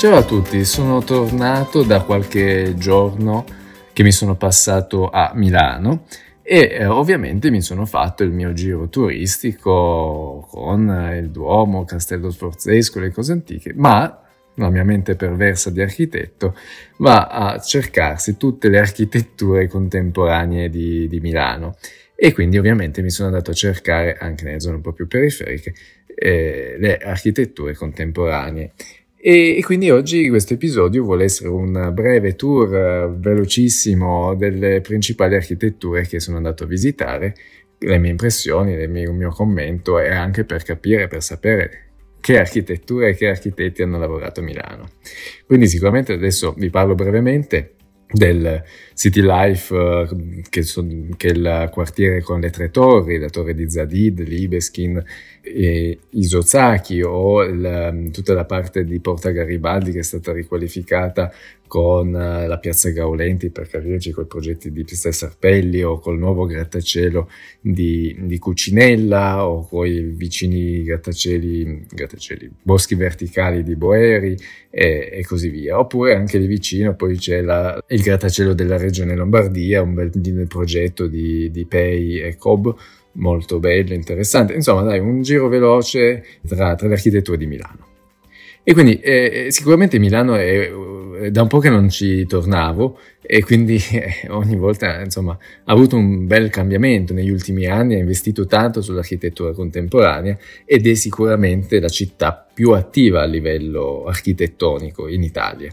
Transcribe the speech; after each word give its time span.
Ciao 0.00 0.16
a 0.16 0.24
tutti, 0.24 0.64
sono 0.64 1.04
tornato 1.04 1.82
da 1.82 2.00
qualche 2.00 2.74
giorno 2.78 3.44
che 3.92 4.02
mi 4.02 4.12
sono 4.12 4.34
passato 4.34 5.10
a 5.10 5.32
Milano 5.34 6.06
e 6.40 6.70
eh, 6.72 6.86
ovviamente 6.86 7.50
mi 7.50 7.60
sono 7.60 7.84
fatto 7.84 8.22
il 8.22 8.30
mio 8.30 8.54
giro 8.54 8.88
turistico 8.88 10.48
con 10.50 11.12
il 11.20 11.28
Duomo, 11.28 11.84
Castello 11.84 12.30
Sforzesco, 12.30 12.98
le 12.98 13.10
cose 13.10 13.32
antiche, 13.32 13.74
ma 13.74 14.22
la 14.54 14.70
mia 14.70 14.84
mente 14.84 15.16
perversa 15.16 15.68
di 15.68 15.82
architetto 15.82 16.56
va 16.96 17.26
a 17.26 17.58
cercarsi 17.58 18.38
tutte 18.38 18.70
le 18.70 18.78
architetture 18.78 19.68
contemporanee 19.68 20.70
di, 20.70 21.08
di 21.08 21.20
Milano. 21.20 21.76
E 22.14 22.32
quindi 22.32 22.56
ovviamente 22.56 23.02
mi 23.02 23.10
sono 23.10 23.28
andato 23.28 23.50
a 23.50 23.54
cercare 23.54 24.16
anche 24.18 24.44
nelle 24.44 24.60
zone 24.60 24.76
un 24.76 24.82
po' 24.82 24.92
più 24.92 25.06
periferiche 25.06 25.74
eh, 26.14 26.76
le 26.78 26.98
architetture 26.98 27.74
contemporanee 27.74 28.72
e, 29.22 29.58
e, 29.58 29.62
quindi 29.62 29.90
oggi 29.90 30.28
questo 30.30 30.54
episodio 30.54 31.04
vuole 31.04 31.24
essere 31.24 31.50
un 31.50 31.90
breve 31.92 32.36
tour 32.36 32.68
uh, 32.68 33.18
velocissimo 33.18 34.34
delle 34.34 34.80
principali 34.80 35.34
architetture 35.34 36.06
che 36.06 36.20
sono 36.20 36.38
andato 36.38 36.64
a 36.64 36.66
visitare, 36.66 37.34
le 37.78 37.98
mie 37.98 38.10
impressioni, 38.10 38.74
le 38.74 38.86
mie, 38.86 39.02
il 39.02 39.12
mio 39.12 39.30
commento 39.30 39.98
e 39.98 40.10
anche 40.10 40.44
per 40.44 40.62
capire, 40.62 41.06
per 41.06 41.22
sapere 41.22 41.88
che 42.20 42.38
architetture 42.38 43.10
e 43.10 43.14
che 43.14 43.28
architetti 43.28 43.82
hanno 43.82 43.98
lavorato 43.98 44.40
a 44.40 44.42
Milano. 44.42 44.90
Quindi 45.46 45.66
sicuramente 45.66 46.14
adesso 46.14 46.54
vi 46.56 46.70
parlo 46.70 46.94
brevemente 46.94 47.74
del 48.10 48.62
City 49.00 49.22
Life, 49.22 49.74
uh, 49.74 50.42
che, 50.50 50.62
son, 50.62 51.14
che, 51.16 51.28
è 51.28 51.30
il 51.30 51.70
quartiere 51.72 52.20
con 52.20 52.38
le 52.38 52.50
tre 52.50 52.70
torri, 52.70 53.18
la 53.18 53.30
torre 53.30 53.54
di 53.54 53.66
Zadid, 53.66 54.20
Libeskin 54.20 55.02
e 55.40 56.00
Isozaki, 56.10 57.00
o 57.00 57.42
il, 57.42 58.10
tutta 58.12 58.34
la 58.34 58.44
parte 58.44 58.84
di 58.84 59.00
Porta 59.00 59.30
Garibaldi 59.30 59.92
che 59.92 60.00
è 60.00 60.02
stata 60.02 60.32
riqualificata 60.32 61.32
con 61.66 62.08
uh, 62.08 62.46
la 62.46 62.58
piazza 62.58 62.90
Gaulenti 62.90 63.48
per 63.48 63.68
capirci 63.68 64.10
con 64.10 64.24
i 64.24 64.26
progetti 64.26 64.70
di 64.70 64.84
Pista 64.84 65.12
Sarpelli 65.12 65.82
o 65.82 65.98
col 65.98 66.18
nuovo 66.18 66.44
grattacielo 66.44 67.30
di, 67.60 68.14
di 68.18 68.38
Cucinella 68.38 69.46
o 69.46 69.66
con 69.66 69.86
i 69.86 70.00
vicini 70.00 70.82
grattacieli, 70.82 71.86
grattacieli, 71.88 72.50
boschi 72.60 72.96
verticali 72.96 73.62
di 73.62 73.76
Boeri 73.76 74.36
e, 74.68 75.10
e, 75.12 75.24
così 75.24 75.48
via. 75.48 75.78
Oppure 75.78 76.16
anche 76.16 76.38
lì 76.38 76.46
vicino 76.48 76.96
poi 76.96 77.16
c'è 77.16 77.40
la, 77.40 77.80
il 77.86 78.02
grattacielo 78.02 78.52
della 78.52 78.76
regione 78.76 78.88
Lombardia, 79.14 79.82
un 79.82 79.94
bel 79.94 80.10
progetto 80.48 81.06
di, 81.06 81.50
di 81.50 81.64
Pei 81.64 82.20
e 82.20 82.36
Cobb 82.36 82.68
molto 83.12 83.58
bello, 83.58 83.94
interessante. 83.94 84.54
Insomma, 84.54 84.82
dai, 84.82 84.98
un 84.98 85.22
giro 85.22 85.48
veloce 85.48 86.24
tra, 86.46 86.74
tra 86.74 86.86
le 86.86 86.94
architetture 86.94 87.36
di 87.36 87.46
Milano. 87.46 87.88
E 88.62 88.74
quindi 88.74 89.00
eh, 89.00 89.46
eh, 89.46 89.52
sicuramente 89.52 89.98
Milano 89.98 90.34
è, 90.34 90.70
è, 91.20 91.30
da 91.30 91.42
un 91.42 91.48
po' 91.48 91.58
che 91.60 91.70
non 91.70 91.88
ci 91.88 92.26
tornavo 92.26 92.98
e 93.22 93.42
quindi 93.42 93.76
eh, 93.90 94.28
ogni 94.28 94.54
volta 94.56 95.00
insomma, 95.00 95.32
ha 95.32 95.72
avuto 95.72 95.96
un 95.96 96.26
bel 96.26 96.50
cambiamento 96.50 97.14
negli 97.14 97.30
ultimi 97.30 97.66
anni, 97.66 97.94
ha 97.94 97.98
investito 97.98 98.44
tanto 98.44 98.82
sull'architettura 98.82 99.52
contemporanea 99.52 100.36
ed 100.66 100.86
è 100.86 100.94
sicuramente 100.94 101.80
la 101.80 101.88
città 101.88 102.46
più 102.52 102.72
attiva 102.72 103.22
a 103.22 103.26
livello 103.26 104.04
architettonico 104.04 105.08
in 105.08 105.22
Italia. 105.22 105.72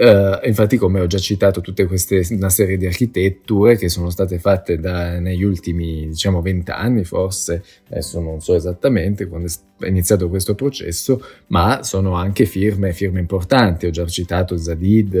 Uh, 0.00 0.46
infatti, 0.46 0.78
come 0.78 0.98
ho 1.00 1.06
già 1.06 1.18
citato, 1.18 1.60
tutte 1.60 1.84
queste, 1.84 2.26
una 2.30 2.48
serie 2.48 2.78
di 2.78 2.86
architetture 2.86 3.76
che 3.76 3.90
sono 3.90 4.08
state 4.08 4.38
fatte 4.38 4.78
da, 4.78 5.18
negli 5.18 5.42
ultimi, 5.42 6.08
diciamo, 6.08 6.40
vent'anni, 6.40 7.04
forse, 7.04 7.62
adesso 7.90 8.18
non 8.18 8.40
so 8.40 8.54
esattamente 8.54 9.26
quando 9.26 9.48
è 9.78 9.86
iniziato 9.88 10.30
questo 10.30 10.54
processo, 10.54 11.22
ma 11.48 11.82
sono 11.82 12.14
anche 12.14 12.46
firme, 12.46 12.94
firme 12.94 13.20
importanti. 13.20 13.84
Ho 13.84 13.90
già 13.90 14.06
citato 14.06 14.56
Zadid, 14.56 15.12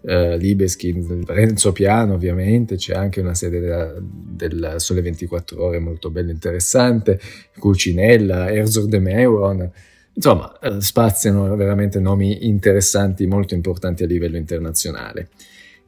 uh, 0.00 0.36
Libeskin, 0.36 1.22
Renzo 1.24 1.70
Piano, 1.70 2.14
ovviamente, 2.14 2.74
c'è 2.74 2.94
anche 2.94 3.20
una 3.20 3.34
della, 3.40 3.94
del 4.00 4.74
Sole 4.78 5.00
24 5.00 5.62
Ore 5.62 5.78
molto 5.78 6.10
bella 6.10 6.30
e 6.30 6.32
interessante, 6.32 7.20
Cucinella, 7.56 8.50
Herzog 8.50 8.88
de 8.88 8.98
Meuron. 8.98 9.70
Insomma, 10.18 10.52
eh, 10.58 10.80
spaziano 10.80 11.54
veramente 11.54 12.00
nomi 12.00 12.48
interessanti, 12.48 13.24
molto 13.28 13.54
importanti 13.54 14.02
a 14.02 14.06
livello 14.08 14.36
internazionale. 14.36 15.28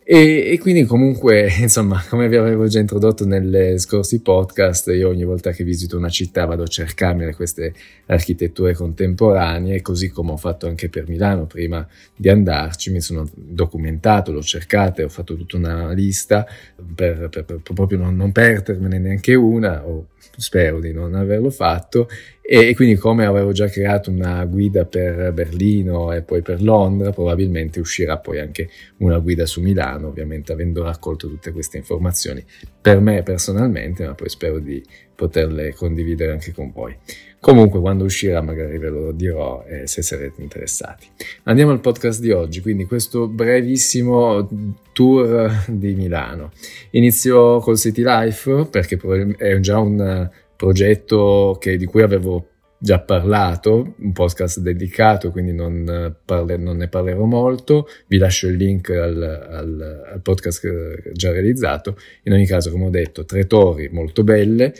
E, 0.04 0.52
e, 0.52 0.58
quindi 0.60 0.84
comunque, 0.84 1.48
insomma, 1.58 2.00
come 2.08 2.28
vi 2.28 2.36
avevo 2.36 2.68
già 2.68 2.78
introdotto 2.78 3.26
nelle 3.26 3.76
scorsi 3.78 4.20
podcast, 4.20 4.86
io 4.88 5.08
ogni 5.08 5.24
volta 5.24 5.50
che 5.50 5.64
visito 5.64 5.96
una 5.96 6.08
città 6.08 6.44
vado 6.44 6.62
a 6.62 6.68
cercarmi 6.68 7.32
queste 7.32 7.74
architetture 8.06 8.72
contemporanee, 8.72 9.82
così 9.82 10.10
come 10.10 10.30
ho 10.30 10.36
fatto 10.36 10.68
anche 10.68 10.88
per 10.88 11.08
Milano 11.08 11.46
prima 11.46 11.84
di 12.14 12.28
andarci, 12.28 12.92
mi 12.92 13.00
sono 13.00 13.28
documentato, 13.34 14.30
l'ho 14.30 14.42
cercata, 14.42 15.02
ho 15.02 15.08
fatto 15.08 15.34
tutta 15.36 15.56
una 15.56 15.90
lista 15.90 16.46
per, 16.94 17.28
per, 17.30 17.44
per 17.44 17.60
proprio 17.62 17.98
non, 17.98 18.14
non 18.14 18.30
perdermene 18.30 19.00
neanche 19.00 19.34
una, 19.34 19.84
o 19.84 20.06
spero 20.36 20.78
di 20.80 20.92
non 20.92 21.14
averlo 21.14 21.50
fatto, 21.50 22.08
e, 22.52 22.74
quindi 22.74 22.96
come 22.96 23.26
avevo 23.26 23.52
già 23.52 23.68
creato 23.68 24.10
una 24.10 24.44
guida 24.44 24.84
per 24.84 25.30
Berlino 25.32 26.12
e 26.12 26.22
poi 26.22 26.42
per 26.42 26.60
Londra, 26.60 27.12
probabilmente 27.12 27.78
uscirà 27.78 28.18
poi 28.18 28.40
anche 28.40 28.68
una 28.96 29.20
guida 29.20 29.46
su 29.46 29.60
Milano, 29.60 30.08
ovviamente 30.08 30.50
avendo 30.50 30.82
raccolto 30.82 31.28
tutte 31.28 31.52
queste 31.52 31.76
informazioni 31.76 32.44
per 32.80 32.98
me 32.98 33.22
personalmente, 33.22 34.04
ma 34.04 34.14
poi 34.14 34.28
spero 34.28 34.58
di 34.58 34.82
poterle 35.14 35.74
condividere 35.74 36.32
anche 36.32 36.52
con 36.52 36.72
voi. 36.72 36.96
Comunque, 37.38 37.78
quando 37.78 38.02
uscirà, 38.02 38.42
magari 38.42 38.78
ve 38.78 38.88
lo 38.88 39.12
dirò 39.12 39.64
eh, 39.68 39.86
se 39.86 40.02
sarete 40.02 40.42
interessati. 40.42 41.06
Andiamo 41.44 41.70
al 41.70 41.78
podcast 41.78 42.20
di 42.20 42.32
oggi, 42.32 42.62
quindi 42.62 42.84
questo 42.84 43.28
brevissimo 43.28 44.48
tour 44.92 45.66
di 45.68 45.94
Milano. 45.94 46.50
Inizio 46.90 47.60
col 47.60 47.78
City 47.78 48.02
Life 48.04 48.66
perché 48.72 48.98
è 49.36 49.60
già 49.60 49.78
un 49.78 50.28
progetto 50.60 51.56
che, 51.58 51.78
di 51.78 51.86
cui 51.86 52.02
avevo 52.02 52.48
già 52.78 53.00
parlato, 53.00 53.94
un 53.98 54.12
podcast 54.12 54.60
dedicato, 54.60 55.30
quindi 55.30 55.54
non, 55.54 56.14
parle, 56.22 56.58
non, 56.58 56.76
ne 56.76 56.88
parlerò 56.88 57.24
molto. 57.24 57.88
Vi 58.06 58.18
lascio 58.18 58.46
il 58.46 58.56
link 58.56 58.90
al, 58.90 59.22
al, 59.22 60.04
al, 60.12 60.20
podcast 60.20 61.12
già 61.12 61.32
realizzato. 61.32 61.96
In 62.24 62.34
ogni 62.34 62.44
caso, 62.44 62.70
come 62.70 62.86
ho 62.86 62.90
detto, 62.90 63.24
tre 63.24 63.46
torri 63.46 63.88
molto 63.90 64.22
belle. 64.22 64.74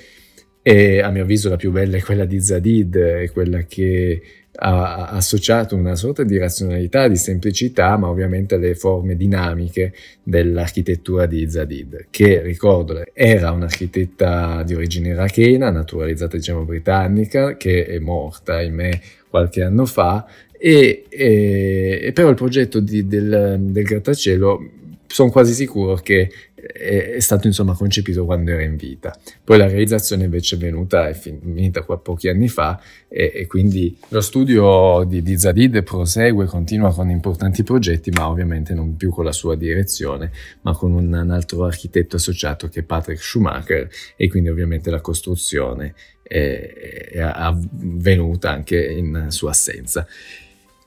E 0.62 1.00
a 1.00 1.10
mio 1.10 1.22
avviso 1.22 1.48
la 1.48 1.56
più 1.56 1.71
bella 1.71 1.97
è 1.97 2.03
quella 2.03 2.26
di 2.26 2.41
Zadid, 2.41 2.97
è 2.97 3.31
quella 3.31 3.62
che 3.62 4.22
ha 4.62 5.06
associato 5.06 5.75
una 5.75 5.94
sorta 5.94 6.22
di 6.22 6.37
razionalità, 6.37 7.09
di 7.09 7.16
semplicità, 7.16 7.97
ma 7.97 8.09
ovviamente 8.09 8.56
alle 8.56 8.75
forme 8.75 9.16
dinamiche 9.16 9.94
dell'architettura 10.22 11.25
di 11.25 11.48
Zadid, 11.48 12.06
che 12.10 12.43
ricordo 12.43 13.03
era 13.15 13.53
un'architetta 13.53 14.62
di 14.65 14.75
origine 14.75 15.09
irachena, 15.10 15.71
naturalizzata 15.71 16.37
diciamo 16.37 16.65
britannica, 16.65 17.56
che 17.56 17.87
è 17.87 17.98
morta, 17.98 18.56
ahimè, 18.56 19.00
qualche 19.31 19.62
anno 19.62 19.87
fa, 19.87 20.27
e, 20.59 21.04
e 21.09 22.10
però 22.12 22.28
il 22.28 22.34
progetto 22.34 22.81
di, 22.81 23.06
del, 23.06 23.56
del 23.60 23.84
grattacielo 23.84 24.71
sono 25.06 25.31
quasi 25.31 25.54
sicuro 25.54 25.94
che 25.97 26.31
è, 26.60 27.12
è, 27.15 27.21
stato 27.21 27.47
insomma 27.47 27.75
concepito 27.75 28.25
quando 28.25 28.50
era 28.50 28.62
in 28.62 28.76
vita. 28.76 29.16
Poi 29.43 29.59
la 29.59 29.66
realizzazione 29.66 30.25
invece 30.25 30.56
è 30.56 30.59
venuta, 30.59 31.09
è 31.09 31.15
finita 31.15 31.82
qua 31.82 31.98
pochi 31.98 32.28
anni 32.28 32.48
fa 32.48 32.81
e, 33.09 33.32
e 33.34 33.47
quindi 33.47 33.97
lo 34.09 34.21
studio 34.21 35.04
di, 35.04 35.22
di, 35.22 35.38
Zadid 35.38 35.82
prosegue, 35.82 36.47
continua 36.47 36.93
con 36.93 37.10
importanti 37.10 37.62
progetti, 37.62 38.10
ma 38.10 38.28
ovviamente 38.28 38.75
non 38.75 38.97
più 38.97 39.10
con 39.10 39.25
la 39.25 39.32
sua 39.32 39.56
direzione, 39.56 40.31
ma 40.62 40.75
con 40.75 40.93
un, 40.93 41.12
un 41.12 41.31
altro 41.31 41.65
architetto 41.65 42.16
associato 42.16 42.69
che 42.69 42.81
è 42.81 42.82
Patrick 42.82 43.22
Schumacher 43.22 43.88
e 44.16 44.28
quindi 44.28 44.48
ovviamente 44.48 44.91
la 44.91 45.00
costruzione 45.00 45.94
è, 46.22 47.10
è 47.12 47.21
avvenuta 47.21 48.50
anche 48.50 48.81
in 48.81 49.27
sua 49.28 49.50
assenza. 49.50 50.06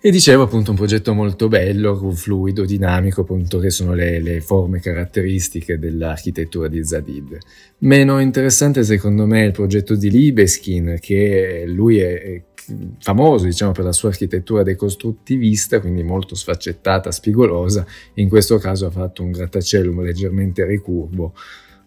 E 0.05 0.11
dicevo 0.11 0.43
appunto 0.43 0.71
un 0.71 0.75
progetto 0.75 1.13
molto 1.13 1.47
bello, 1.47 2.11
fluido, 2.11 2.65
dinamico, 2.65 3.21
appunto 3.21 3.57
che 3.59 3.69
sono 3.69 3.93
le, 3.93 4.19
le, 4.19 4.41
forme 4.41 4.81
caratteristiche 4.81 5.79
dell'architettura 5.79 6.67
di 6.67 6.83
Zadid. 6.83 7.37
Meno 7.77 8.19
interessante 8.19 8.83
secondo 8.83 9.25
me 9.25 9.43
è 9.43 9.45
il 9.45 9.53
progetto 9.53 9.95
di 9.95 10.11
Libeskin, 10.11 10.97
che 10.99 11.63
lui 11.67 11.99
è 11.99 12.43
famoso 12.99 13.45
diciamo 13.45 13.71
per 13.71 13.85
la 13.85 13.93
sua 13.93 14.09
architettura 14.09 14.61
decostruttivista, 14.61 15.79
quindi 15.79 16.03
molto 16.03 16.35
sfaccettata, 16.35 17.09
spigolosa, 17.09 17.85
in 18.15 18.27
questo 18.27 18.57
caso 18.57 18.87
ha 18.87 18.91
fatto 18.91 19.23
un 19.23 19.31
grattacielo 19.31 20.01
leggermente 20.01 20.65
ricurvo 20.65 21.33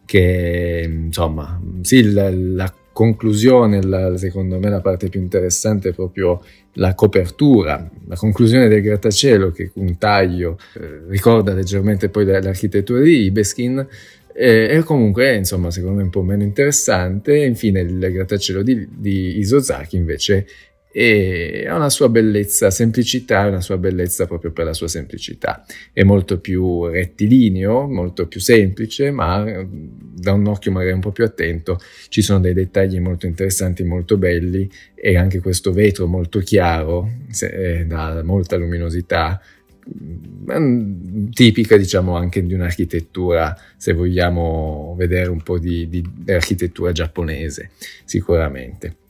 che 0.07 0.89
insomma 0.91 1.61
sì 1.83 2.11
la, 2.13 2.31
la 2.31 2.75
conclusione, 2.97 3.83
la, 3.83 4.17
secondo 4.17 4.59
me 4.59 4.71
la 4.71 4.81
parte 4.81 5.11
più 5.11 5.21
interessante 5.21 5.91
è 5.91 5.93
proprio 5.93 6.43
la 6.77 6.95
copertura, 6.95 7.91
la 8.07 8.17
conclusione 8.17 8.69
del 8.69 8.81
grattacielo 8.81 9.51
che 9.51 9.71
un 9.75 9.99
taglio 9.99 10.57
eh, 10.77 11.03
ricorda 11.07 11.53
leggermente 11.53 12.09
poi 12.09 12.25
l'architettura 12.25 13.01
di 13.01 13.25
Ibeskin 13.25 13.87
eh, 14.33 14.69
e 14.71 14.83
comunque 14.83 15.35
insomma 15.35 15.71
secondo 15.71 15.99
me 15.99 16.05
un 16.05 16.11
po' 16.11 16.23
meno 16.23 16.43
interessante. 16.43 17.37
Infine 17.37 17.81
il 17.81 17.99
grattacielo 17.99 18.63
di, 18.63 18.89
di 18.91 19.41
Isozaki 19.41 19.97
invece 19.97 20.47
e 20.99 21.67
ha 21.69 21.77
una 21.77 21.91
sua 21.91 22.09
bellezza, 22.09 22.71
semplicità 22.71 23.49
una 23.49 23.61
sua 23.61 23.77
bellezza 23.77 24.25
proprio 24.25 24.51
per 24.51 24.65
la 24.65 24.73
sua 24.73 24.89
semplicità. 24.89 25.63
È 25.93 26.03
molto 26.05 26.41
più 26.41 26.87
rettilineo, 26.87 27.87
molto 27.87 28.27
più 28.27 28.41
semplice, 28.41 29.11
ma 29.11 29.45
da 29.69 30.33
un 30.33 30.47
occhio 30.47 30.73
magari 30.73 30.95
un 30.95 31.01
po' 31.01 31.13
più 31.13 31.25
attento 31.25 31.79
ci 32.09 32.23
sono 32.23 32.41
dei 32.41 32.55
dettagli 32.55 32.99
molto 32.99 33.27
interessanti, 33.27 33.85
molto 33.85 34.17
belli 34.17 34.71
e 34.95 35.19
anche 35.19 35.41
questo 35.41 35.71
vetro 35.71 36.07
molto 36.07 36.39
chiaro, 36.39 37.11
eh, 37.43 37.85
dà 37.85 38.23
molta 38.25 38.57
luminosità, 38.57 39.39
tipica 41.31 41.77
diciamo 41.77 42.17
anche 42.17 42.43
di 42.43 42.55
un'architettura, 42.55 43.55
se 43.77 43.93
vogliamo 43.93 44.95
vedere 44.97 45.29
un 45.29 45.43
po' 45.43 45.59
di, 45.59 45.91
di, 45.91 46.03
di 46.11 46.33
architettura 46.33 46.93
giapponese, 46.93 47.73
sicuramente. 48.07 49.05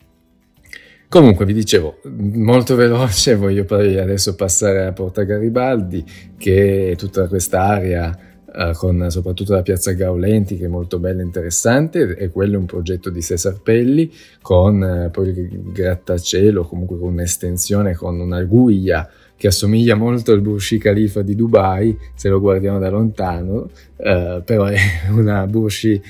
Comunque 1.09 1.45
vi 1.45 1.53
dicevo, 1.53 2.01
molto 2.19 2.75
veloce, 2.75 3.37
voglio 3.37 3.65
poi 3.65 3.99
adesso 3.99 4.35
passare 4.35 4.87
a 4.87 4.93
Porta 4.93 5.23
Garibaldi, 5.23 6.05
che 6.37 6.91
è 6.93 6.97
tutta 6.97 7.29
questa 7.29 7.63
area 7.63 8.19
eh, 8.53 8.73
con 8.75 9.07
soprattutto 9.11 9.53
la 9.53 9.63
piazza 9.63 9.93
Gaulenti 9.93 10.57
che 10.57 10.65
è 10.65 10.69
molto 10.69 10.99
bella 10.99 11.21
e 11.21 11.25
interessante 11.25 12.17
e 12.17 12.31
quello 12.31 12.55
è 12.55 12.59
un 12.59 12.65
progetto 12.65 13.11
di 13.11 13.21
Cesar 13.21 13.61
Pelli 13.61 14.11
con 14.41 14.83
eh, 14.83 15.11
poi 15.11 15.29
il 15.29 15.73
grattacielo, 15.73 16.65
comunque 16.65 16.99
con 16.99 17.13
un'estensione, 17.13 17.95
con 17.95 18.19
una 18.19 18.43
guglia 18.43 19.09
che 19.37 19.49
assomiglia 19.49 19.95
molto 19.95 20.33
al 20.33 20.41
Burj 20.41 20.79
Khalifa 20.79 21.21
di 21.21 21.35
Dubai, 21.35 21.97
se 22.15 22.31
lo 22.31 22.41
guardiamo 22.41 22.79
da 22.79 22.89
lontano, 22.89 23.69
eh, 23.97 24.43
però 24.45 24.65
è 24.65 24.79
una 25.13 25.47
Burj 25.47 26.01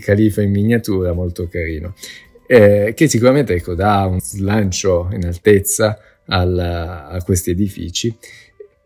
Khalifa 0.00 0.42
in 0.42 0.50
miniatura 0.50 1.12
molto 1.12 1.48
carino 1.48 1.94
eh, 2.46 2.92
che 2.94 3.08
sicuramente 3.08 3.54
ecco, 3.54 3.74
dà 3.74 4.04
un 4.06 4.20
slancio 4.20 5.08
in 5.12 5.24
altezza 5.24 5.98
al, 6.26 6.58
a 6.58 7.22
questi 7.24 7.50
edifici. 7.50 8.16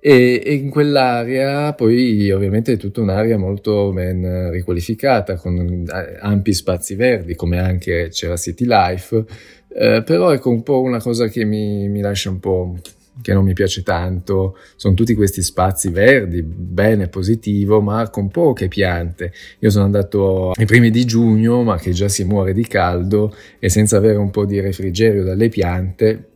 E, 0.01 0.41
e, 0.45 0.53
in 0.55 0.71
quell'area 0.71 1.73
poi 1.75 2.31
ovviamente 2.31 2.75
è 2.75 2.77
tutta 2.77 3.01
un'area 3.01 3.37
molto 3.37 3.91
ben 3.93 4.49
riqualificata 4.53 5.35
con 5.35 5.85
ampi 6.21 6.53
spazi 6.53 6.95
verdi 6.95 7.35
come 7.35 7.59
anche 7.59 8.09
c'era 8.13 8.37
City 8.37 8.65
Life 8.65 9.25
eh, 9.71 10.05
però 10.05 10.33
ecco 10.33 10.51
un 10.51 10.63
po' 10.63 10.83
una 10.83 11.01
cosa 11.01 11.27
che 11.27 11.45
mi, 11.45 11.89
mi 11.89 12.01
lascia 12.01 12.31
un 12.31 12.39
po' 12.39 12.77
che 13.21 13.33
non 13.33 13.45
mi 13.45 13.53
piace 13.53 13.83
tanto, 13.83 14.57
sono 14.77 14.95
tutti 14.95 15.15
questi 15.15 15.43
spazi 15.43 15.91
verdi, 15.91 16.43
bene, 16.43 17.09
positivo, 17.09 17.81
ma 17.81 18.09
con 18.11 18.29
poche 18.29 18.69
piante. 18.69 19.33
Io 19.61 19.71
sono 19.71 19.85
andato 19.85 20.53
ai 20.53 20.67
primi 20.67 20.91
di 20.91 21.05
giugno, 21.05 21.63
ma 21.63 21.79
che 21.79 21.93
già 21.93 22.09
si 22.09 22.25
muore 22.25 22.53
di 22.53 22.67
caldo 22.67 23.35
e 23.59 23.69
senza 23.69 23.97
avere 23.97 24.19
un 24.19 24.31
po' 24.31 24.45
di 24.45 24.61
refrigerio 24.61 25.25
dalle 25.25 25.49
piante, 25.49 26.28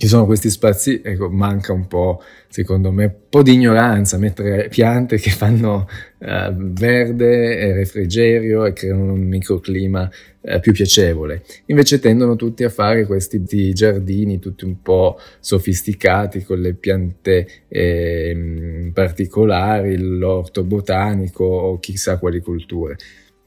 ci 0.00 0.08
sono 0.08 0.24
questi 0.24 0.48
spazi, 0.48 1.02
ecco, 1.04 1.28
manca 1.28 1.74
un 1.74 1.86
po', 1.86 2.22
secondo 2.48 2.90
me, 2.90 3.04
un 3.04 3.28
po' 3.28 3.42
di 3.42 3.52
ignoranza, 3.52 4.16
mettere 4.16 4.68
piante 4.68 5.18
che 5.18 5.28
fanno 5.28 5.86
uh, 6.16 6.54
verde 6.54 7.58
e 7.58 7.74
refrigerio 7.74 8.64
e 8.64 8.72
creano 8.72 9.12
un 9.12 9.20
microclima 9.20 10.10
uh, 10.40 10.58
più 10.58 10.72
piacevole. 10.72 11.42
Invece 11.66 11.98
tendono 11.98 12.36
tutti 12.36 12.64
a 12.64 12.70
fare 12.70 13.04
questi 13.04 13.44
giardini 13.74 14.38
tutti 14.38 14.64
un 14.64 14.80
po' 14.80 15.18
sofisticati 15.38 16.44
con 16.44 16.60
le 16.60 16.72
piante 16.72 17.46
eh, 17.68 18.90
particolari, 18.94 19.98
l'orto 19.98 20.64
botanico 20.64 21.44
o 21.44 21.78
chissà 21.78 22.16
quali 22.16 22.40
culture. 22.40 22.96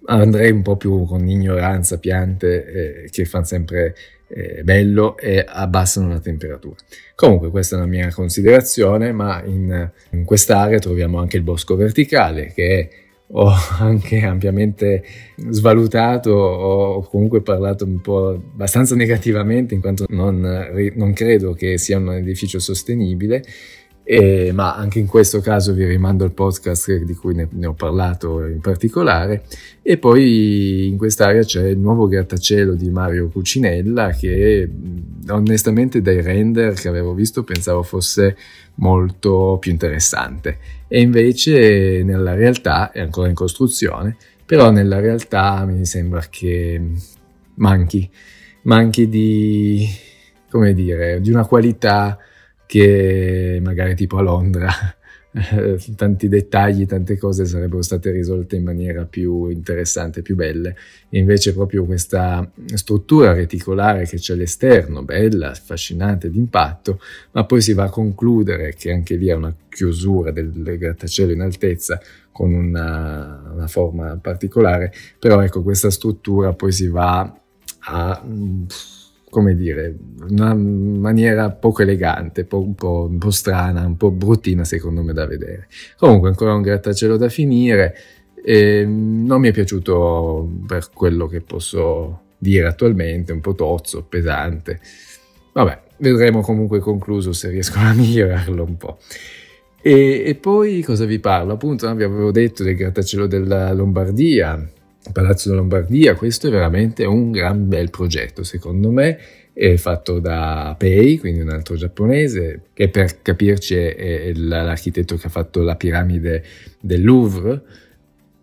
Andrei 0.06 0.52
un 0.52 0.62
po' 0.62 0.78
più 0.78 1.06
con 1.06 1.28
ignoranza, 1.28 1.98
piante 1.98 2.66
eh, 3.06 3.10
che 3.10 3.26
fanno 3.26 3.46
sempre 3.46 3.96
eh, 4.35 4.63
bello 4.63 5.15
e 5.18 5.45
abbassano 5.47 6.09
la 6.09 6.19
temperatura. 6.19 6.75
Comunque 7.15 7.50
questa 7.50 7.75
è 7.75 7.80
una 7.80 7.88
mia 7.88 8.12
considerazione, 8.12 9.12
ma 9.12 9.44
in, 9.45 9.91
in 10.12 10.25
quest'area 10.25 10.80
troviamo 10.80 11.19
anche 11.19 11.38
il 11.38 11.44
bosco 11.44 11.75
verticale 11.75 12.51
che 12.53 12.89
ho 13.27 13.51
anche 13.80 14.21
ampiamente 14.24 15.03
svalutato 15.50 16.31
o 16.31 17.01
comunque 17.07 17.41
parlato 17.41 17.85
un 17.85 18.01
po' 18.01 18.30
abbastanza 18.30 18.95
negativamente 18.95 19.74
in 19.74 19.81
quanto 19.81 20.06
non, 20.09 20.39
non 20.95 21.13
credo 21.13 21.53
che 21.53 21.77
sia 21.77 21.97
un 21.97 22.13
edificio 22.13 22.59
sostenibile 22.59 23.44
eh, 24.06 24.52
ma 24.54 24.76
anche 24.76 25.00
in 25.00 25.08
questo 25.08 25.40
caso 25.40 25.74
vi 25.74 25.86
rimando 25.86 26.26
al 26.26 26.34
podcast 26.34 26.94
di 27.04 27.14
cui 27.14 27.34
ne, 27.34 27.48
ne, 27.50 27.68
ho 27.68 27.74
parlato 27.74 28.46
in 28.46 28.60
particolare. 28.60 29.44
E 29.82 29.98
poi 29.98 30.88
in 30.88 30.98
quest'area 30.98 31.44
c'è 31.44 31.68
il 31.68 31.78
nuovo 31.78 32.08
grattacielo 32.08 32.74
di 32.74 32.90
Mario 32.90 33.30
Cucinella 33.30 34.10
che 34.10 34.70
onestamente 35.30 36.02
dai 36.02 36.22
render 36.22 36.74
che 36.74 36.90
avevo 36.90 37.14
visto 37.14 37.44
pensavo 37.44 37.82
fosse 37.84 38.36
molto 38.76 39.58
più 39.60 39.72
interessante. 39.72 40.58
E 40.88 41.00
invece 41.00 42.04
nella 42.04 42.34
realtà 42.34 42.92
è 42.92 43.00
ancora 43.00 43.30
in 43.30 43.36
costruzione, 43.36 44.18
però 44.46 44.70
nella 44.70 45.00
realtà 45.00 45.64
mi 45.66 45.86
sembra 45.86 46.26
che 46.30 46.82
manchi, 47.56 48.10
manchi 48.64 49.08
di, 49.08 49.88
come 50.50 50.74
dire, 50.74 51.22
di 51.22 51.32
una 51.32 51.46
qualità 51.46 52.18
che 52.74 53.60
magari 53.62 53.94
tipo 53.94 54.18
a 54.18 54.24
Londra 54.24 54.68
tanti 55.96 56.28
dettagli, 56.28 56.88
tante 56.88 57.20
cose 57.20 57.46
sarebbero 57.46 57.84
state 57.84 58.10
risolte 58.10 58.56
in 58.56 58.64
maniera 58.64 59.06
più 59.06 59.48
interessante, 59.50 60.24
più 60.24 60.34
belle. 60.34 60.75
Invece 61.10 61.54
proprio 61.54 61.86
questa 61.86 62.52
struttura 62.74 63.31
reticolare 63.31 64.08
che 64.08 64.18
c'è 64.18 64.34
all'esterno, 64.34 65.04
bella, 65.04 65.52
affascinante, 65.52 66.31
d'impatto, 66.31 67.00
ma 67.34 67.46
poi 67.46 67.62
si 67.62 67.74
va 67.74 67.84
a 67.84 67.90
concludere 67.90 68.74
che 68.74 68.92
anche 68.92 69.18
lì 69.18 69.28
è 69.28 69.34
una 69.34 69.56
chiusura 69.69 70.31
del, 70.31 70.52
grattacielo 70.52 71.31
in 71.31 71.42
altezza 71.42 72.02
con 72.31 72.54
una, 72.54 73.52
una 73.54 73.68
forma 73.68 74.18
particolare, 74.18 74.92
però 75.19 75.42
ecco 75.42 75.62
questa 75.62 75.92
struttura 75.92 76.54
poi 76.54 76.72
si 76.72 76.88
va 76.88 77.40
a 77.86 78.26
come 79.33 79.56
dire, 79.56 79.97
una 80.30 80.53
maniera 80.53 81.50
poco 81.50 81.81
elegante, 81.81 82.47
un 82.51 82.75
po', 82.75 83.07
un 83.09 83.18
po', 83.18 83.31
strana, 83.31 83.83
un 83.83 83.97
po' 83.97 84.12
bruttina 84.12 84.63
secondo 84.63 85.01
me 85.01 85.12
da 85.12 85.25
vedere. 85.25 85.68
Comunque 85.97 86.30
ancora 86.30 86.53
un 86.53 86.62
grattacielo 86.62 87.18
da 87.18 87.30
finire, 87.30 87.95
e 88.45 88.85
non 88.85 89.41
mi 89.41 89.47
è 89.47 89.51
piaciuto 89.51 90.47
per 90.68 90.89
quello 90.94 91.27
che 91.27 91.41
posso 91.41 92.21
dire 92.38 92.68
attualmente, 92.68 93.31
un 93.31 93.41
po' 93.41 93.56
tozzo, 93.56 94.03
pesante. 94.03 94.80
Vabbè, 95.53 95.81
vedremo 95.97 96.41
comunque 96.41 96.80
concluso 96.80 97.33
se 97.33 97.50
riesco 97.50 97.80
a 97.80 97.91
migliorarlo 97.95 98.63
un 98.63 98.78
po'. 98.78 98.99
E, 99.81 100.23
e 100.25 100.35
poi 100.35 100.83
cosa 100.83 101.06
vi 101.06 101.19
parlo? 101.19 101.54
Appunto, 101.54 101.94
vi 101.95 102.04
avevo 102.04 102.31
detto 102.31 102.63
del 102.63 102.75
grattacielo 102.75 103.25
della 103.25 103.73
Lombardia, 103.73 104.71
Palazzo 105.12 105.54
Lombardia, 105.54 106.16
questo 106.16 106.48
è 106.48 106.50
veramente 106.50 107.04
un 107.06 107.31
gran 107.31 107.68
bel 107.68 107.90
progetto, 107.90 108.44
secondo 108.44 108.90
me, 108.90 109.19
è 109.54 109.76
fatto 109.76 110.19
da 110.19 110.76
Pei, 110.78 111.19
quindi 111.19 111.42
un 111.42 111.50
altro 111.50 111.76
giapponese, 111.76 112.62
che 112.74 112.90
per 112.90 113.22
capirci 113.22 113.76
è 113.76 114.31
l'architetto 114.33 115.16
che 115.16 115.28
ha 115.28 115.30
fatto 115.30 115.62
la 115.62 115.76
piramide 115.76 116.44
del 116.80 117.04
Louvre. 117.04 117.62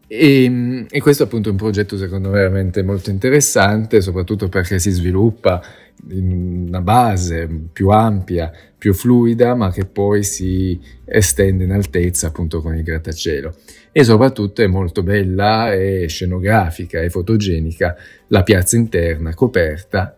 E, 0.07 0.87
e, 0.90 1.00
questo 1.00 1.23
appunto 1.23 1.49
è 1.49 1.52
un 1.52 1.57
progetto 1.57 1.97
secondo 1.97 2.31
me 2.31 2.38
veramente 2.38 2.83
molto 2.83 3.11
interessante, 3.11 4.00
soprattutto 4.00 4.49
perché 4.49 4.79
si 4.79 4.90
sviluppa 4.90 5.62
in 6.11 6.67
una 6.69 6.81
base 6.81 7.49
più 7.73 7.88
ampia, 7.88 8.50
più 8.76 8.93
fluida, 8.93 9.55
ma 9.55 9.71
che 9.71 9.85
poi 9.85 10.23
si 10.23 10.81
estende 11.05 11.64
in 11.64 11.73
altezza 11.73 12.29
appunto 12.29 12.61
con 12.61 12.75
il 12.75 12.83
grattacielo. 12.83 13.55
E 13.92 14.04
soprattutto 14.04 14.62
è 14.62 14.66
molto 14.66 15.02
bella 15.02 15.73
e 15.73 16.06
scenografica 16.09 17.00
e 17.00 17.11
fotogenica 17.11 17.97
la 18.28 18.42
piazza 18.42 18.76
interna 18.76 19.35
coperta 19.35 20.16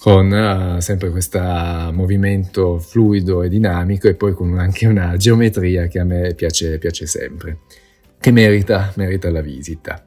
con 0.00 0.30
uh, 0.30 0.80
sempre 0.80 1.10
questo 1.10 1.38
movimento 1.92 2.78
fluido 2.78 3.42
e 3.42 3.50
dinamico 3.50 4.08
e 4.08 4.14
poi 4.14 4.32
con 4.32 4.58
anche 4.58 4.86
una 4.86 5.16
geometria 5.16 5.88
che 5.88 5.98
a 5.98 6.04
me 6.04 6.34
piace, 6.34 6.78
piace 6.78 7.06
sempre, 7.06 7.58
che 8.18 8.30
merita, 8.30 8.92
merita 8.96 9.30
la 9.30 9.42
visita. 9.42 10.02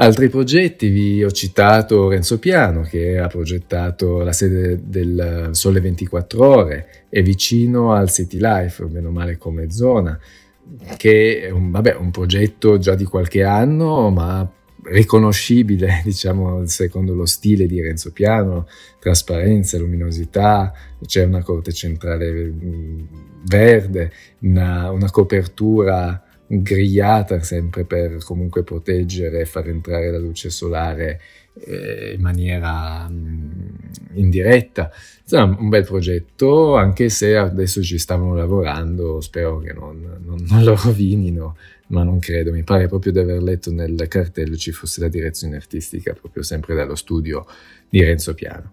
Altri 0.00 0.28
progetti, 0.28 0.90
vi 0.90 1.24
ho 1.24 1.30
citato 1.30 2.08
Renzo 2.08 2.38
Piano 2.38 2.82
che 2.82 3.18
ha 3.18 3.26
progettato 3.26 4.18
la 4.18 4.32
sede 4.32 4.80
del 4.84 5.48
Sole 5.52 5.80
24 5.80 6.46
Ore, 6.46 6.88
è 7.08 7.22
vicino 7.22 7.92
al 7.92 8.10
City 8.10 8.38
Life, 8.38 8.84
meno 8.84 9.10
male 9.10 9.38
come 9.38 9.70
zona, 9.70 10.16
che 10.96 11.42
è 11.42 11.50
un, 11.50 11.70
vabbè, 11.70 11.94
un 11.94 12.10
progetto 12.10 12.78
già 12.78 12.94
di 12.94 13.04
qualche 13.04 13.42
anno, 13.42 14.10
ma 14.10 14.50
riconoscibile, 14.84 16.02
diciamo, 16.04 16.66
secondo 16.66 17.14
lo 17.14 17.26
stile 17.26 17.66
di 17.66 17.80
Renzo 17.80 18.12
Piano, 18.12 18.66
trasparenza, 18.98 19.78
luminosità, 19.78 20.72
c'è 21.04 21.24
una 21.24 21.42
corte 21.42 21.72
centrale 21.72 22.32
mm, 22.32 23.00
verde, 23.46 24.12
una, 24.40 24.90
una 24.90 25.10
copertura 25.10 26.22
grigliata 26.50 27.42
sempre 27.42 27.84
per 27.84 28.24
comunque 28.24 28.64
proteggere 28.64 29.40
e 29.40 29.44
far 29.44 29.68
entrare 29.68 30.10
la 30.10 30.18
luce 30.18 30.48
solare 30.48 31.20
eh, 31.64 32.14
in 32.14 32.20
maniera 32.20 33.08
mh, 33.08 33.78
indiretta. 34.14 34.90
Insomma, 35.22 35.56
un 35.58 35.68
bel 35.68 35.84
progetto, 35.84 36.76
anche 36.76 37.08
se 37.08 37.36
adesso 37.36 37.82
ci 37.82 37.98
stavano 37.98 38.34
lavorando, 38.34 39.20
spero 39.20 39.58
che 39.58 39.72
non, 39.72 40.18
non, 40.24 40.44
non 40.48 40.64
lo 40.64 40.74
rovinino, 40.82 41.56
ma 41.88 42.02
non 42.02 42.18
credo, 42.18 42.52
mi 42.52 42.62
pare 42.62 42.88
proprio 42.88 43.12
di 43.12 43.18
aver 43.18 43.42
letto 43.42 43.70
nel 43.70 44.06
cartello 44.08 44.56
ci 44.56 44.72
fosse 44.72 45.00
la 45.00 45.08
direzione 45.08 45.56
artistica 45.56 46.12
proprio 46.12 46.42
sempre 46.42 46.74
dallo 46.74 46.94
studio 46.94 47.46
di 47.88 48.02
Renzo 48.02 48.34
Piano. 48.34 48.72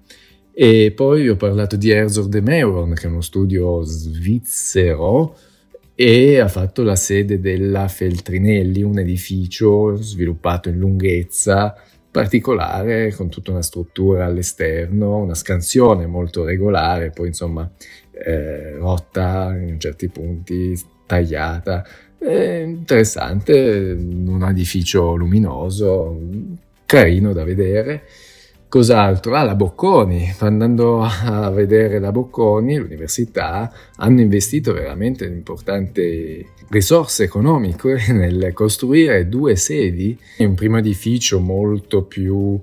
E 0.54 0.94
poi 0.96 1.28
ho 1.28 1.36
parlato 1.36 1.76
di 1.76 1.90
Herzog 1.90 2.28
de 2.28 2.40
Meuron, 2.40 2.94
che 2.94 3.08
è 3.08 3.10
uno 3.10 3.22
studio 3.22 3.82
svizzero 3.84 5.38
e 5.94 6.40
ha 6.40 6.48
fatto 6.48 6.84
la 6.84 6.96
sede 6.96 7.40
della 7.40 7.88
Feltrinelli, 7.88 8.82
un 8.82 9.00
edificio 9.00 9.96
sviluppato 9.96 10.70
in 10.70 10.78
lunghezza 10.78 11.76
particolare 12.16 13.14
con 13.14 13.28
tutta 13.28 13.52
una 13.52 13.62
struttura 13.62 14.24
all'esterno, 14.24 15.18
una 15.18 15.36
scansione 15.36 16.06
molto 16.06 16.46
regolare, 16.46 17.10
poi 17.10 17.28
insomma 17.28 17.70
eh, 18.12 18.72
rotta 18.78 19.54
in 19.54 19.78
certi 19.82 20.08
punti, 20.08 20.82
tagliata, 21.06 21.86
eh, 22.18 22.62
interessante, 22.62 23.98
un 24.00 24.46
edificio 24.50 25.16
luminoso, 25.16 26.18
carino 26.86 27.34
da 27.34 27.44
vedere. 27.44 28.04
Cos'altro? 28.68 29.36
Ah, 29.36 29.44
la 29.44 29.56
Bocconi. 29.56 30.34
Andando 30.40 31.02
a 31.02 31.50
vedere 31.50 32.00
la 32.00 32.12
Bocconi, 32.12 32.78
l'università, 32.78 33.72
hanno 33.98 34.22
investito 34.22 34.74
veramente 34.74 35.26
importanti 35.26 36.46
risorse 36.70 37.24
economiche 37.24 38.06
nel 38.12 38.52
costruire 38.54 39.30
due 39.30 39.56
sedi, 39.56 40.18
un 40.40 40.56
primo 40.56 40.78
edificio 40.78 41.40
molto 41.40 42.04
più 42.04 42.60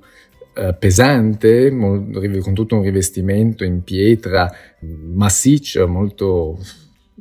eh, 0.55 0.75
pesante, 0.79 1.71
con 1.71 2.53
tutto 2.55 2.77
un 2.77 2.83
rivestimento 2.83 3.65
in 3.65 3.83
pietra 3.83 4.53
massiccio, 4.81 5.89
molto 5.89 6.59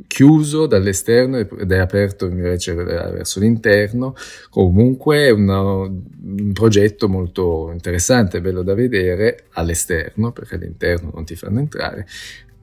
chiuso 0.08 0.68
dall'esterno 0.68 1.38
ed 1.38 1.72
è 1.72 1.78
aperto 1.78 2.26
invece 2.26 2.74
verso 2.74 3.40
l'interno. 3.40 4.16
Comunque 4.50 5.26
è 5.26 5.30
una, 5.30 5.62
un 5.62 6.52
progetto 6.54 7.08
molto 7.10 7.70
interessante, 7.72 8.42
bello 8.42 8.64
da 8.64 8.74
vedere 8.74 9.46
all'esterno, 9.52 10.32
perché 10.32 10.56
all'interno 10.56 11.12
non 11.14 11.26
ti 11.26 11.36
fanno 11.36 11.60
entrare, 11.60 12.08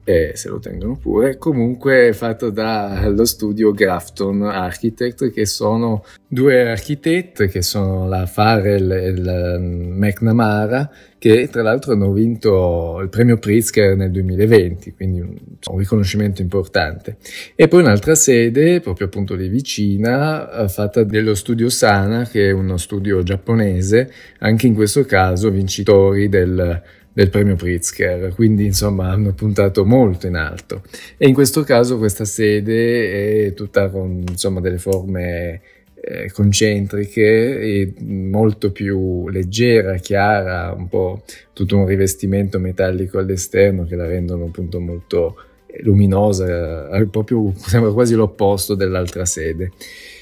e 0.09 0.31
se 0.33 0.49
lo 0.49 0.57
tengono 0.57 0.97
pure, 0.97 1.37
comunque 1.37 2.13
fatto 2.13 2.49
dallo 2.49 3.25
studio 3.25 3.71
Grafton 3.71 4.41
Architect, 4.41 5.31
che 5.31 5.45
sono 5.45 6.03
due 6.27 6.67
architetti, 6.67 7.47
che 7.47 7.61
sono 7.61 8.07
la 8.07 8.25
Farrell 8.25 8.89
e 8.89 9.15
la 9.15 9.59
McNamara, 9.59 10.89
che 11.19 11.47
tra 11.49 11.61
l'altro 11.61 11.93
hanno 11.93 12.11
vinto 12.11 12.99
il 13.03 13.09
premio 13.09 13.37
Pritzker 13.37 13.95
nel 13.95 14.09
2020, 14.09 14.95
quindi 14.95 15.19
un, 15.19 15.35
un 15.69 15.77
riconoscimento 15.77 16.41
importante. 16.41 17.17
E 17.53 17.67
poi 17.67 17.81
un'altra 17.81 18.15
sede, 18.15 18.79
proprio 18.79 19.05
appunto 19.05 19.35
lì 19.35 19.47
vicina, 19.47 20.63
eh, 20.63 20.69
fatta 20.69 21.03
dello 21.03 21.35
studio 21.35 21.69
Sana, 21.69 22.23
che 22.25 22.47
è 22.47 22.51
uno 22.51 22.77
studio 22.77 23.21
giapponese, 23.21 24.11
anche 24.39 24.65
in 24.65 24.73
questo 24.73 25.05
caso 25.05 25.51
vincitori 25.51 26.29
del 26.29 26.97
del 27.11 27.29
premio 27.29 27.55
Pritzker, 27.55 28.33
quindi 28.33 28.65
insomma 28.65 29.09
hanno 29.09 29.33
puntato 29.33 29.85
molto 29.85 30.27
in 30.27 30.35
alto. 30.35 30.83
E 31.17 31.27
in 31.27 31.33
questo 31.33 31.63
caso 31.63 31.97
questa 31.97 32.25
sede 32.25 33.47
è 33.47 33.53
tutta 33.53 33.89
con 33.89 34.23
insomma, 34.27 34.61
delle 34.61 34.77
forme 34.77 35.61
eh, 36.01 36.31
concentriche 36.31 37.59
e 37.59 37.93
molto 37.99 38.71
più 38.71 39.27
leggera, 39.29 39.95
chiara, 39.95 40.73
un 40.73 40.87
po' 40.87 41.23
tutto 41.53 41.77
un 41.77 41.85
rivestimento 41.85 42.59
metallico 42.59 43.17
all'esterno 43.17 43.85
che 43.85 43.95
la 43.95 44.05
rendono 44.05 44.45
appunto 44.45 44.79
molto 44.79 45.35
luminosa, 45.81 46.89
eh, 46.89 47.05
proprio 47.07 47.53
sembra 47.57 47.91
quasi 47.91 48.15
l'opposto 48.15 48.75
dell'altra 48.75 49.25
sede. 49.25 49.71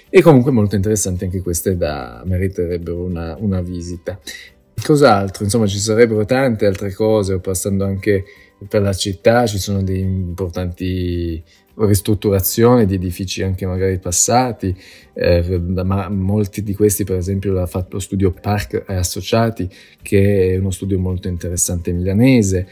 E 0.09 0.21
comunque 0.21 0.51
molto 0.51 0.75
interessante 0.75 1.25
anche 1.25 1.41
queste 1.41 1.75
da 1.75 2.23
meriterebbero 2.25 3.03
una, 3.03 3.35
una 3.39 3.61
visita. 3.61 4.17
Cos'altro? 4.83 5.43
Insomma, 5.43 5.67
ci 5.67 5.79
sarebbero 5.79 6.23
tante 6.25 6.65
altre 6.65 6.93
cose, 6.93 7.39
passando 7.39 7.83
anche 7.83 8.23
per 8.67 8.81
la 8.81 8.93
città, 8.93 9.45
ci 9.45 9.57
sono 9.59 9.83
delle 9.83 9.99
importanti 9.99 11.43
ristrutturazioni 11.75 12.85
di 12.85 12.95
edifici 12.95 13.43
anche 13.43 13.67
magari 13.67 13.99
passati, 13.99 14.75
eh, 15.13 15.59
ma 15.59 16.09
molti 16.09 16.63
di 16.63 16.73
questi 16.73 17.03
per 17.03 17.17
esempio 17.17 17.51
l'ha 17.53 17.67
fatto 17.67 17.95
lo 17.97 17.99
studio 17.99 18.31
Park 18.31 18.83
Associati, 18.87 19.69
che 20.01 20.53
è 20.53 20.57
uno 20.57 20.71
studio 20.71 20.97
molto 20.97 21.27
interessante 21.27 21.91
milanese, 21.91 22.67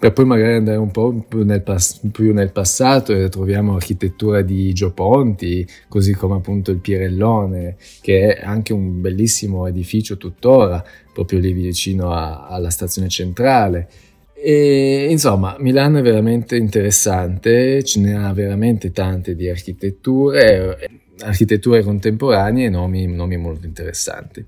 per 0.00 0.14
poi 0.14 0.24
magari 0.24 0.54
andare 0.54 0.78
un 0.78 0.90
po' 0.90 1.12
più 1.28 1.44
nel, 1.44 1.60
pass- 1.60 2.00
più 2.10 2.32
nel 2.32 2.52
passato 2.52 3.12
e 3.12 3.28
troviamo 3.28 3.74
architettura 3.74 4.40
di 4.40 4.72
Gio 4.72 4.92
Ponti, 4.92 5.68
così 5.88 6.14
come 6.14 6.36
appunto 6.36 6.70
il 6.70 6.78
Pirellone, 6.78 7.76
che 8.00 8.34
è 8.34 8.42
anche 8.42 8.72
un 8.72 9.02
bellissimo 9.02 9.66
edificio 9.66 10.16
tuttora, 10.16 10.82
proprio 11.12 11.38
lì 11.38 11.52
vicino 11.52 12.12
a- 12.12 12.46
alla 12.46 12.70
stazione 12.70 13.08
centrale. 13.08 13.90
E, 14.32 15.06
insomma, 15.10 15.56
Milano 15.58 15.98
è 15.98 16.02
veramente 16.02 16.56
interessante, 16.56 17.82
ce 17.84 18.00
ne 18.00 18.14
ha 18.14 18.32
veramente 18.32 18.92
tante 18.92 19.36
di 19.36 19.50
architetture, 19.50 20.78
architetture 21.18 21.82
contemporanee 21.82 22.64
e 22.64 22.70
nomi, 22.70 23.06
nomi 23.06 23.36
molto 23.36 23.66
interessanti. 23.66 24.42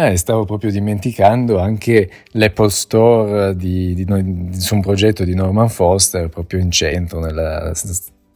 Eh, 0.00 0.16
stavo 0.16 0.44
proprio 0.44 0.70
dimenticando 0.70 1.58
anche 1.58 2.08
l'Apple 2.34 2.70
Store 2.70 3.56
di, 3.56 3.94
di, 3.94 4.04
di, 4.04 4.60
su 4.60 4.76
un 4.76 4.80
progetto 4.80 5.24
di 5.24 5.34
Norman 5.34 5.68
Foster 5.68 6.28
proprio 6.28 6.60
in 6.60 6.70
centro, 6.70 7.18
nella 7.18 7.72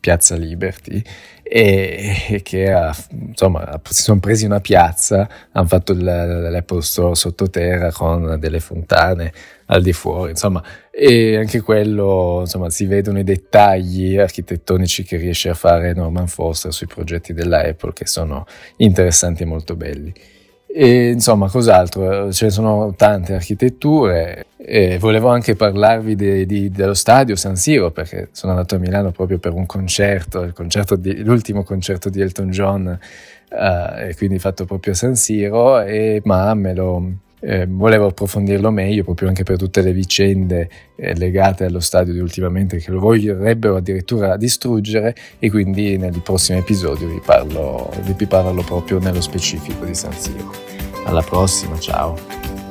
piazza 0.00 0.34
Liberty, 0.34 1.00
e, 1.40 2.16
e 2.30 2.42
che 2.42 2.72
ha, 2.72 2.92
insomma, 3.10 3.80
si 3.88 4.02
sono 4.02 4.18
presi 4.18 4.44
una 4.44 4.60
piazza, 4.60 5.28
hanno 5.52 5.68
fatto 5.68 5.94
l'Apple 5.96 6.82
Store 6.82 7.14
sottoterra 7.14 7.92
con 7.92 8.38
delle 8.40 8.58
fontane 8.58 9.32
al 9.66 9.82
di 9.82 9.92
fuori, 9.92 10.30
insomma, 10.30 10.60
e 10.90 11.36
anche 11.36 11.60
quello, 11.60 12.38
insomma, 12.40 12.70
si 12.70 12.86
vedono 12.86 13.20
i 13.20 13.24
dettagli 13.24 14.18
architettonici 14.18 15.04
che 15.04 15.16
riesce 15.16 15.48
a 15.48 15.54
fare 15.54 15.94
Norman 15.94 16.26
Foster 16.26 16.72
sui 16.72 16.88
progetti 16.88 17.32
della 17.32 17.60
Apple 17.60 17.92
che 17.92 18.06
sono 18.06 18.46
interessanti 18.78 19.44
e 19.44 19.46
molto 19.46 19.76
belli. 19.76 20.12
E 20.74 21.10
insomma, 21.10 21.50
cos'altro? 21.50 22.32
Ce 22.32 22.46
ne 22.46 22.50
sono 22.50 22.94
tante 22.96 23.34
architetture 23.34 24.46
e 24.56 24.98
volevo 24.98 25.28
anche 25.28 25.54
parlarvi 25.54 26.14
de, 26.14 26.46
de, 26.46 26.70
dello 26.70 26.94
stadio 26.94 27.36
San 27.36 27.56
Siro 27.56 27.90
perché 27.90 28.30
sono 28.32 28.52
andato 28.52 28.76
a 28.76 28.78
Milano 28.78 29.10
proprio 29.10 29.38
per 29.38 29.52
un 29.52 29.66
concerto, 29.66 30.50
concerto 30.54 30.96
di, 30.96 31.22
l'ultimo 31.22 31.62
concerto 31.62 32.08
di 32.08 32.22
Elton 32.22 32.50
John 32.50 32.98
uh, 33.50 33.98
e 33.98 34.14
quindi 34.16 34.38
fatto 34.38 34.64
proprio 34.64 34.94
a 34.94 34.96
San 34.96 35.14
Siro, 35.14 35.82
e, 35.82 36.22
ma 36.24 36.54
me 36.54 36.74
lo, 36.74 37.12
eh, 37.44 37.66
volevo 37.68 38.06
approfondirlo 38.06 38.70
meglio 38.70 39.02
proprio 39.02 39.28
anche 39.28 39.42
per 39.42 39.58
tutte 39.58 39.82
le 39.82 39.92
vicende 39.92 40.68
eh, 40.94 41.14
legate 41.16 41.64
allo 41.64 41.80
stadio 41.80 42.12
di 42.12 42.20
ultimamente 42.20 42.78
che 42.78 42.90
lo 42.92 43.00
vorrebbero 43.00 43.76
addirittura 43.76 44.36
distruggere 44.36 45.14
e 45.40 45.50
quindi 45.50 45.98
nel 45.98 46.20
prossimo 46.22 46.58
episodio 46.58 47.08
vi 47.08 47.20
parlo, 47.24 47.90
vi 48.16 48.26
parlo 48.26 48.62
proprio 48.62 49.00
nello 49.00 49.20
specifico 49.20 49.84
di 49.84 49.94
San 49.94 50.12
Siro. 50.12 50.52
Alla 51.04 51.22
prossima, 51.22 51.76
ciao! 51.78 52.61